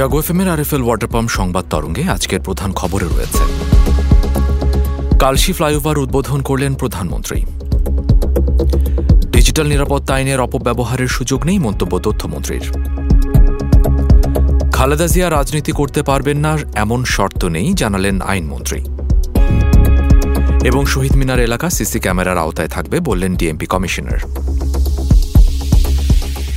[0.00, 3.44] জাগো এফএমের RFL water pump সংবাদ তরঙ্গে আজকের প্রধান খবরে রয়েছে।
[5.18, 7.44] কালশি ফ্লাইওভার উদ্বোধন করলেন প্রধানমন্ত্রী।
[9.32, 12.64] ডিজিটাল নিরাপত্তা আইনের অপব্যবহারের সুযোগ নেই মন্তব্য তথ্যমন্ত্রীর।
[14.72, 18.80] খালেদা জিয়া রাজনীতি করতে পারবেন না, এমন শর্ত নেই, জানালেন আইনমন্ত্রী।
[20.64, 24.49] এবং শহীদ মিনার এলাকা সিসি ক্যামেরার আওতায় থাকবে বললেন ডিএমপি কমিশনার।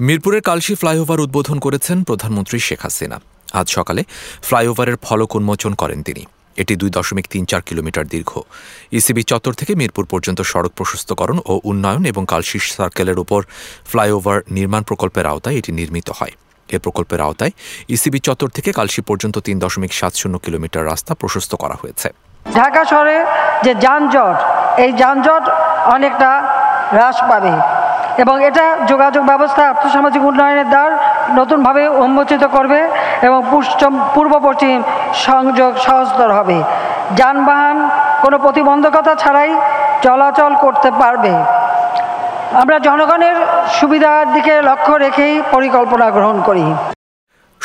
[0.00, 3.20] মিরপুরের কালশি ফ্লাইওভার উদ্বোধন করেছেন প্রধানমন্ত্রী শেখ হাসিনা।
[3.52, 4.04] আজ সকালে
[4.42, 8.40] ফ্লাইওভারের ফলক উন্মোচন করেন তিনি। এটি দুই দশমিক তিন চার কিলোমিটার দীর্ঘ।
[8.92, 13.42] ইসিবি চত্বর থেকে মিরপুর পর্যন্ত সড়ক প্রশস্তকরণ ও উন্নয়ন এবং কালশি সার্কেলের উপর
[13.90, 16.32] ফ্লাইওভার নির্মাণ প্রকল্পের আওতায় এটি নির্মিত হয়।
[16.68, 17.50] এ প্রকল্পের আওতায়
[17.88, 22.08] ইসিবি চত্বর থেকে কালশি পর্যন্ত তিন দশমিক সাত শূন্য কিলোমিটার রাস্তা প্রশস্ত করা হয়েছে।
[22.54, 23.24] ঢাকা শহরে
[23.64, 24.38] যে যানজট,
[24.84, 25.44] এই যানজট
[25.94, 26.30] অনেকটা
[26.90, 27.83] হ্রাস পাবে।
[28.22, 30.90] এবং এটা যোগাযোগ ব্যবস্থা আর্থসামাজিক উন্নয়নের দ্বার
[31.38, 32.80] নতুনভাবে উন্মোচিত করবে
[33.26, 33.38] এবং
[34.14, 34.76] পূর্ব পশ্চিম
[35.26, 36.58] সংযোগ সহজতর হবে।
[37.18, 37.76] যানবাহন
[38.24, 39.50] কোনো প্রতিবন্ধকতা ছাড়াই
[40.04, 41.32] চলাচল করতে পারবে।
[42.62, 43.36] আমরা জনগণের
[43.78, 46.66] সুবিধার দিকে লক্ষ্য রেখেই পরিকল্পনা গ্রহণ করি।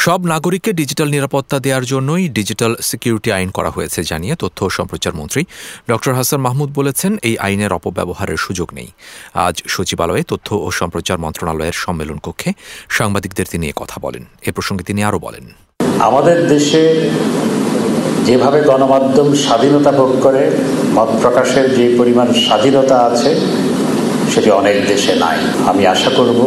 [0.05, 5.13] সব নাগরিককে ডিজিটাল নিরাপত্তা দেওয়ার জন্যই ডিজিটাল সিকিউরিটি আইন করা হয়েছে জানিয়ে তথ্য ও সম্প্রচার
[5.15, 5.41] মন্ত্রী
[5.87, 5.91] ড.
[6.19, 8.89] হাসান মাহমুদ বলেছেন, এই আইনের অপব্যবহারের সুযোগ নেই।
[9.47, 12.49] আজ সচিবালয়ে তথ্য ও সম্প্রচার মন্ত্রণালয়ের সম্মেলন কক্ষে
[12.89, 15.45] সাংবাদিকদের তিনি কথা বলেন। এ প্রসঙ্গে তিনি আরও বলেন।
[16.07, 16.83] আমাদের দেশে
[18.25, 20.43] যেভাবে গণমাধ্যম স্বাধীনতা ভোগ করে,
[20.95, 23.31] মত প্রকাশের যে পরিমাণ স্বাধীনতা আছে,
[24.33, 25.39] সেটি অনেক দেশে নাই।
[25.69, 26.39] আমি আশা করব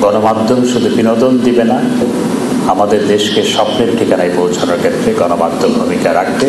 [0.00, 1.78] গণমাধ্যম শুধু বিনোদন দিবে না
[2.72, 6.48] আমাদের দেশকে স্বপ্নের ঠিকানায় পৌঁছানোর ক্ষেত্রে গণমাধ্যম ভূমিকা রাখবে।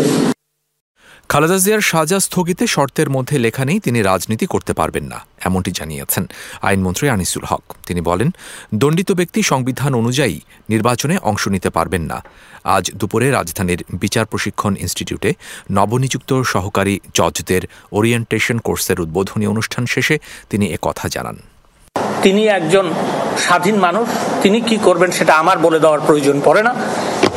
[1.30, 6.24] খালেদা জিয়ার সাজা স্থগিতে শর্তের মধ্যে লেখা নেই, তিনি রাজনীতি করতে পারবেন না, এমনটি জানিয়েছেন
[6.62, 8.30] আইনমন্ত্রী আনিসুল হক। তিনি বলেন,
[8.76, 10.40] দণ্ডিত ব্যক্তি সংবিধান অনুযায়ী
[10.70, 12.18] নির্বাচনে অংশ নিতে পারবেন না।
[12.64, 15.32] আজ দুপুরে রাজধানীর বিচার প্রশিক্ষণ ইনস্টিটিউটে
[15.72, 17.62] নবনিযুক্ত সহকারী জজদের
[17.92, 20.16] ওরিয়েন্টেশন কোর্সের উদ্বোধনী অনুষ্ঠান শেষে
[20.50, 21.38] তিনি কথা জানান।
[22.24, 22.86] তিনি একজন
[23.46, 24.08] স্বাধীন মানুষ,
[24.44, 26.74] তিনি কি করবেন সেটা আমার বলে দেওয়ার প্রয়োজন পড়ে না।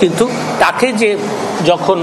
[0.00, 0.24] কিন্তু
[0.62, 1.10] তাকে যে
[1.70, 1.98] যখন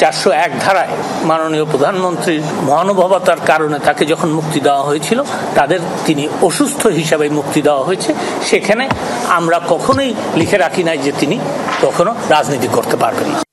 [0.00, 0.92] চারশো এক ধারায়
[1.28, 5.18] মাননীয় প্রধানমন্ত্রীর মহানুভবতার কারণে তাকে যখন মুক্তি দেওয়া হয়েছিল,
[5.54, 8.10] তাদের তিনি অসুস্থ হিসাবে মুক্তি দেওয়া হয়েছে,
[8.50, 8.84] সেখানে
[9.38, 11.36] আমরা কখনোই লিখে রাখি নাই যে তিনি
[11.82, 13.51] কখনো রাজনীতি করতে পারবেন না।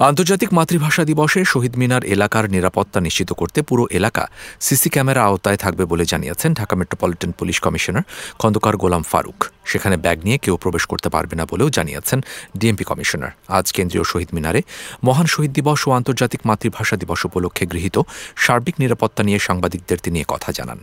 [0.00, 4.24] আন্তর্জাতিক মাতৃভাষা দিবসে শহীদ মিনার এলাকার নিরাপত্তা নিশ্চিত করতে পুরো এলাকা
[4.66, 8.02] সিসি ক্যামেরা আওতায় থাকবে বলে জানিয়েছেন Dhaka metropolitan police commissioner
[8.40, 9.38] Khandaker Golam Faruk.
[9.70, 12.18] সেখানে ব্যাগ নিয়ে কেউ প্রবেশ করতে পারবে না বলেও জানিয়েছেন
[12.58, 14.60] ডিএমপি কমিশনার। আজ কেন্দ্রীয় শহীদ মিনারে
[15.06, 17.96] মহান শহীদ দিবস ও আন্তর্জাতিক মাতৃভাষা দিবস উপলক্ষে গৃহীত
[18.44, 20.78] সার্বিক নিরাপত্তা নিয়ে সাংবাদিকদের তিনি কথা জানান।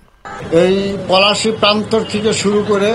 [0.64, 0.76] এই
[1.10, 2.90] পলাশি প্রান্তর থেকে শুরু করে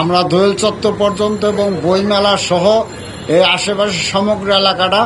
[0.00, 2.64] আমরা দোয়েল চত্বর পর্যন্ত এবং বইমেলা সহ
[3.36, 5.00] এই আশেপাশের সমগ্র এলাকাটা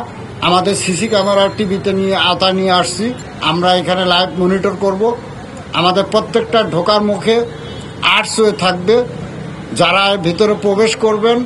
[0.47, 3.05] আমাদের সিসি ক্যামেরা টিভিতে নিয়ে আতা নিয়ে আসছি।
[3.51, 5.01] আমরা এখানে লাইভ মনিটর করব।
[5.79, 7.35] আমাদের প্রত্যেকটা ঢোকার মুখে
[8.15, 8.95] আর্টস হয়ে থাকবে।
[9.79, 11.37] যারা ভিতরে প্রবেশ করবেন,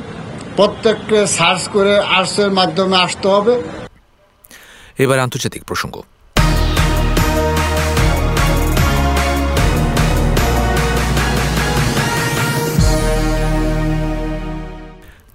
[0.58, 3.54] প্রত্যেককে সার্চ করে আর্টসের মাধ্যমে আসতে হবে।
[5.04, 5.94] এবার আন্তর্জাতিক প্রসঙ্গ।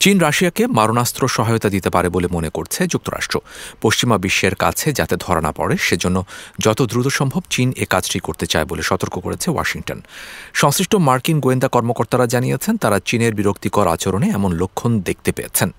[0.04, 3.36] চীন রাশিয়াকে মারণাস্ত্র সহায়তা দিতে পারে বলে মনে করছে যুক্তরাষ্ট্র।
[3.82, 6.18] পশ্চিমা বিশ্বের কাছে যাতে ধরা না পড়ে, সেজন্য
[6.66, 10.00] যত দ্রুত সম্ভব চীন এ কাজটি করতে চায় বলে সতর্ক করেছে ওয়াশিংটন।
[10.54, 15.70] সংশ্লিষ্ট মার্কিন গোয়েন্দা কর্মকর্তারা জানিয়েছেন, তারা চীনের বিরক্তিকর আচরণে এমন লক্ষণ দেখতে পেয়েছেন।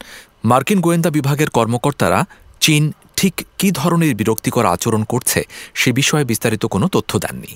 [0.50, 2.20] মার্কিন গোয়েন্দা বিভাগের কর্মকর্তারা
[2.64, 2.82] চীন
[3.19, 5.41] ঠিক কী ধরনের বিরক্তিকর আচরণ করছে
[5.81, 7.52] সে বিষয়ে বিস্তারিত কোনো তথ্য দেননি।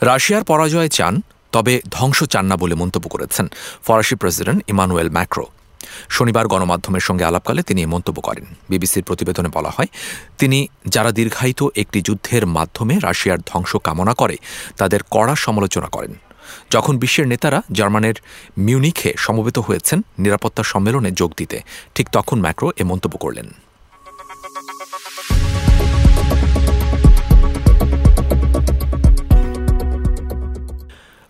[0.00, 1.22] রাশিয়ার পরাজয় চান,
[1.52, 3.48] তবে ধ্বংস চান না বলে মন্তব্য করেছেন
[3.82, 5.46] ফরাসি প্রেসিডেন্ট ইমানুয়েল ম্যাক্রো।
[6.08, 9.86] শনিবার গণমাধ্যমের সঙ্গে আলাপকালে তিনি এ মন্তব্য করেন। বিবিসির প্রতিবেদনে বলা হয়,
[10.38, 14.36] তিনি যারা দীর্ঘায়িত একটি যুদ্ধের মাধ্যমে রাশিয়ার ধ্বংস কামনা করে,
[14.76, 16.14] তাদের কড়া সমালোচনা করেন।
[16.70, 18.14] যখন বিশ্বের নেতারা জার্মানের
[18.58, 21.60] মিউনিখে সমবেত হয়েছেন, নিরাপত্তা সম্মেলনে যোগ দিতে,
[21.94, 23.54] ঠিক তখন ম্যাক্রো এ মন্তব্য করলেন।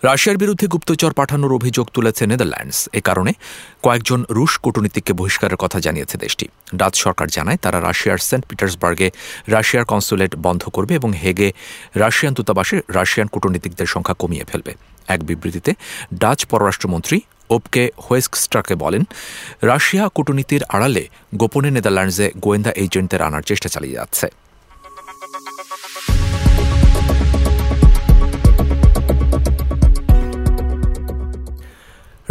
[0.09, 3.33] রাশিয়ার বিরুদ্ধে গুপ্তচর পাঠানোর অভিযোগ তুলেছে নেদারল্যান্ডস। এ কারণে
[3.85, 6.47] কয়েকজন রুশ কূটনীতিককে বহিষ্কারের কথা জানিয়েছে দেশটি।
[6.81, 9.09] ডাচ সরকার জানায়, তারা রাশিয়ার সেন্ট পিটার্সবার্গে
[9.55, 11.49] রাশিয়ার কনসুলেট বন্ধ করবে এবং হেগে
[12.03, 14.73] রাশিয়ান দূতাবাসে রাশিয়ান কূটনীতিকদের সংখ্যা কমিয়ে ফেলবে।
[15.15, 15.73] এক বিবৃতিতে,
[16.23, 17.17] ডাচ পররাষ্ট্রমন্ত্রী
[17.57, 19.03] ওপকে হোয়েস্কস্ট্রাকে বলেন,
[19.71, 21.05] রাশিয়া কূটনীতির আড়ালে
[21.41, 24.27] গোপনে নেদারল্যান্ডসে গোয়েন্দা এজেন্টদের আনার চেষ্টা চালিয়ে যাচ্ছে।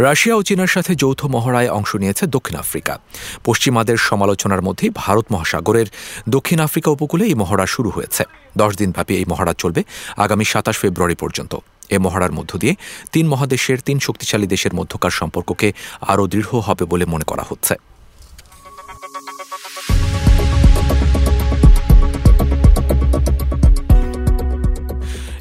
[0.04, 2.94] রাশিয়া ও চীনের সাথে যৌথ মহড়ায় অংশ নিয়েছে দক্ষিণ আফ্রিকা।
[3.44, 5.88] পশ্চিমাদের সমালোচনার মধ্যেই ভারত মহাসাগরের
[6.34, 8.22] দক্ষিণ আফ্রিকা উপকূলে এই মহড়া শুরু হয়েছে।
[8.62, 9.80] দশ দিনব্যাপী এই মহড়া চলবে
[10.24, 11.52] আগামী সাতাশ ফেব্রুয়ারি পর্যন্ত।
[11.94, 12.74] এ মহড়ার মধ্য দিয়ে
[13.12, 15.68] তিন মহাদেশের তিন শক্তিশালী দেশের মধ্যকার সম্পর্ককে
[16.12, 17.74] আরও দৃঢ় হবে বলে মনে করা হচ্ছে।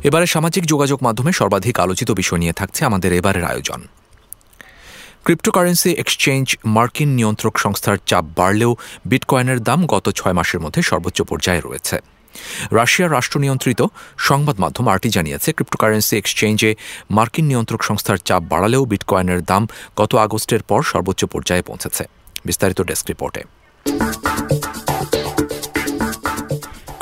[0.08, 3.82] এবারে সামাজিক যোগাযোগ মাধ্যমে সর্বাধিক আলোচিত বিষয় নিয়ে থাকছে আমাদের এবারের আয়োজন।
[5.26, 6.46] ক্রিপ্টোকারেন্সি এক্সচেঞ্জ
[6.76, 8.72] মার্কিন নিয়ন্ত্রক সংস্থার চাপ বাড়লেও
[9.12, 11.98] বিটকয়েনের দাম গত ছয় মাসের মধ্যে সর্বোচ্চ পর্যায়ে রয়েছে।
[12.80, 13.82] রাশিয়ার রাষ্ট্রনিয়ন্ত্রিত
[14.30, 16.72] সংবাদ মাধ্যম আরটি জানিয়েছে, ক্রিপ্টোকারেন্সি এক্সচেঞ্জে
[17.18, 19.64] মার্কিন নিয়ন্ত্রক সংস্থার চাপ বাড়ালেও বিটকয়েনের দাম
[20.00, 22.04] গত আগস্টের পর সর্বোচ্চ পর্যায়ে পৌঁছেছে।
[22.48, 23.42] বিস্তারিত ডেস্ক রিপোর্টে।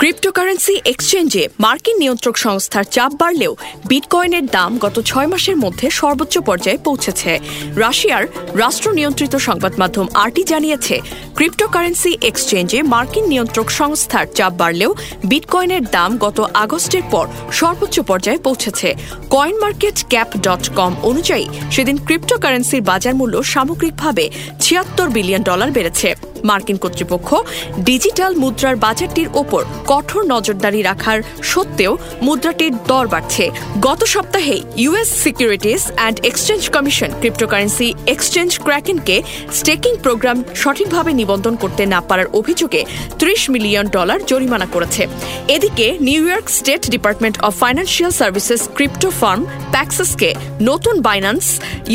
[0.03, 3.53] ক্রিপ্টোকারেন্সি এক্সচেঞ্জে মার্কিন নিয়ন্ত্রক সংস্থার চাপ বাড়লেও
[3.87, 7.31] বিটকয়েনের দাম গত ছয় মাসের মধ্যে সর্বোচ্চ পর্যায়ে পৌঁছেছে।
[7.75, 8.23] রাশিয়ার
[8.57, 10.95] রাষ্ট্র নিয়ন্ত্রিত সংবাদ মাধ্যম আরটি জানিয়েছে
[11.37, 14.91] ক্রিপ্টোকারেন্সি এক্সচেঞ্জে মার্কিন নিয়ন্ত্রক সংস্থার চাপ বাড়লেও
[15.23, 18.89] বিটকয়েনের দাম গত আগস্টের পর সর্বোচ্চ পর্যায়ে পৌঁছেছে।
[19.29, 26.09] Coin market cap dot com অনুযায়ী সেদিন ক্রিপ্টোকারেন্সির বাজার মূল্য সামগ্রিকভাবে ছিয়াত্তর বিলিয়ন ডলার বেড়েছে।
[26.43, 27.29] মার্কিন কর্তৃপক্ষ
[27.79, 33.45] ডিজিটাল মুদ্রার বাজারটির ওপর কঠোর নজরদারি রাখার সত্ত্বেও মুদ্রাটির দর বাড়ছে।
[33.81, 39.15] গত সপ্তাহে US securities and exchange commission cryptocurrency exchange ক্র্যাকেনকে
[39.51, 42.81] staking program সঠিকভাবে নিবন্ধন করতে না পারার অভিযোগে
[43.19, 45.07] ত্রিশ মিলিয়ন ডলার জরিমানা করেছে।
[45.47, 49.41] এদিকে New York State Department of Financial Services crypto firm
[49.71, 50.29] প্যাক্সাসকে
[50.61, 51.45] নতুন বাইন্যান্স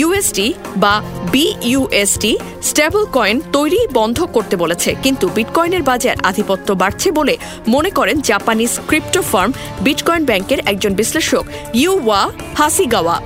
[0.00, 0.46] ইউএসডি
[0.76, 0.94] বা
[1.32, 2.32] বিইউএসডি
[2.62, 7.34] স্টেবল কয়েন তৈরি বন্ধ করতে বলেছে। কিন্তু বিটকয়েনের বাজার আধিপত্য বাড়ছে বলে
[7.68, 9.50] মনে করেন জাপানিজ ক্রিপ্টো ফার্ম
[9.80, 12.20] বিটকয়েন ব্যাংকের একজন বিশ্লেষক Yuya
[12.58, 13.16] Hasegawa.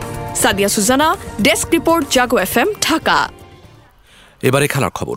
[0.43, 1.09] Sadia Sujana,
[1.43, 3.19] desk report, Jago F Dhaka.
[4.43, 5.17] এবারে খেলার খবর।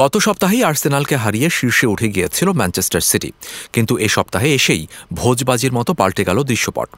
[0.00, 3.30] গত সপ্তাহেই আর্সেনালকে হারিয়ে শীর্ষে উঠে গিয়েছিল ম্যানচেস্টার সিটি।
[3.74, 4.82] কিন্তু এ সপ্তাহে এসেই
[5.20, 6.88] ভোজবাজির মতো পাল্টে গেল দৃশ্যপট।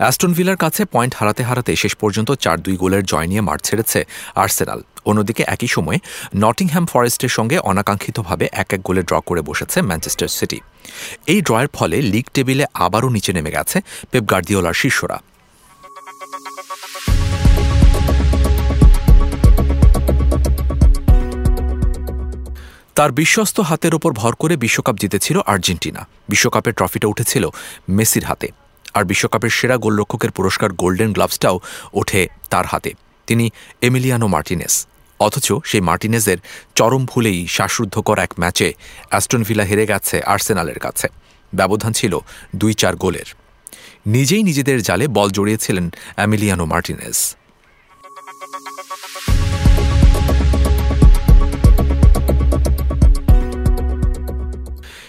[0.00, 4.00] অ্যাস্টন ভিলার কাছে পয়েন্ট হারাতে হারাতে শেষ পর্যন্ত চার দুই গোলের জয় নিয়ে মাঠ ছেড়েছে
[4.42, 5.98] আর্সেনাল। অন্যদিকে একই সময়ে
[6.44, 10.58] নটিংহ্যাম ফরেস্টের সঙ্গে অনাকাঙ্ক্ষিতভাবে এক এক গোলে ড্র করে বসেছে ম্যানচেস্টার সিটি।
[11.32, 13.78] এই ড্রয়ের ফলে লিগ টেবিলে আবারও নিচে নেমে গেছে
[14.10, 15.18] পেপ গার্দিওলার শিষ্যরা
[22.96, 27.50] তার বিশ্বস্ত হাতের ওপর ভর করে বিশ্বকাপ জিতেছিল আর্জেন্টিনা। বিশ্বকাপের ট্রফিটা উঠেছিল
[27.88, 28.48] মেসির হাতে।
[28.94, 31.60] আর বিশ্বকাপের সেরা গোলরক্ষকের পুরস্কার গোল্ডেন গ্লাভসটাও
[31.94, 32.92] ওঠে তার হাতে।
[33.26, 34.86] তিনি এমিলিয়ানো মার্টিনেস।
[35.20, 36.36] অথচ সেই মার্টিনেজের
[36.74, 38.74] চরম ভুলেই শ্বাসরুদ্ধকর এক ম্যাচে
[39.08, 41.08] অ্যাস্টন ভিলা হেরে গেছে আর্সেনালের কাছে।
[41.54, 42.18] ব্যবধান ছিল
[42.56, 43.28] দুই চার গোলের।
[44.06, 47.36] নিজেই নিজেদের জালে বল জড়িয়েছিলেন অ্যামিলিয়ানো মার্টিনেস।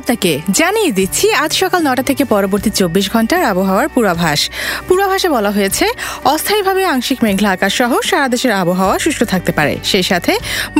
[0.00, 4.40] আপনাকে জানিয়ে দিচ্ছি, আজ সকাল নটা থেকে পরবর্তী চব্বিশ ঘণ্টার আবহাওয়ার পূর্বাভাস।
[4.88, 5.86] পূর্বাভাসে বলা হয়েছে,
[6.24, 10.32] অস্থায়ীভাবে আংশিক মেঘলা আকাশ সহ সারা দেশের আবহাওয়া সুষ্ঠ থাকতে পারে। সেই সাথে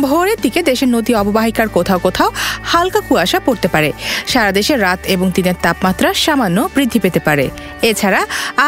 [0.05, 2.29] ভোরের দিকে দেশের নদী অববাহিকার কোথাও কোথাও
[2.71, 3.91] হালকা কুয়াশা পড়তে পারে।
[4.33, 7.47] সারা দেশে রাত এবং দিনের তাপমাত্রা সামান্য বৃদ্ধি পেতে পারে।
[7.91, 8.21] এছাড়া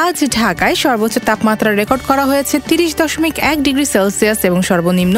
[0.05, 5.17] আজ ঢাকায় সর্বোচ্চ তাপমাত্রা রেকর্ড করা হয়েছে তিরিশ দশমিক এক ডিগ্রি সেলসিয়াস এবং সর্বনিম্ন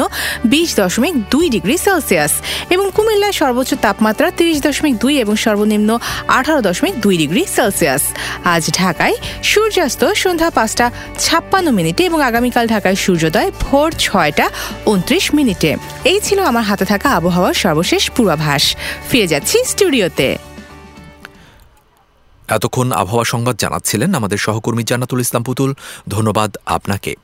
[0.53, 2.33] বিশ দশমিক দুই ডিগ্রি সেলসিয়াস।
[2.73, 5.89] এবং কুমিল্লায় সর্বোচ্চ তাপমাত্রা তিরিশ দশমিক দুই এবং সর্বনিম্ন
[6.27, 8.03] আঠারো দশমিক দুই ডিগ্রি সেলসিয়াস।
[8.45, 14.49] আজ ঢাকায় সূর্যাস্ত সন্ধ্যা পাঁচটা ছাপ্পান্ন মিনিটে এবং আগামীকাল ঢাকায় সূর্যোদয় ভোর ছয়টা
[14.85, 18.63] উনত্রিশ মিনিটে। এই ছিল আমার হাতে থাকা আবহাওয়ার সর্বশেষ পূর্বাভাস।
[19.09, 20.37] ফিরে যাচ্ছি স্টুডিওতে।
[22.49, 25.73] এতক্ষণ আবহাওয়া সংবাদ জানাচ্ছিলেন আমাদের সহকর্মী জান্নাতুল ইসলাম পুতুল।
[26.07, 27.15] ধন্যবাদ আপনাকে।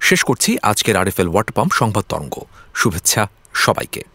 [0.00, 2.34] শেষ করছি আজকের আরএফএল ওয়াটার পাম্প সংবাদ তরঙ্গ।
[2.74, 3.22] শুভেচ্ছা
[3.54, 4.09] সবাইকে।